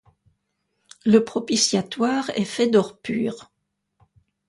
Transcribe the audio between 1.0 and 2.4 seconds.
Le propitiatoire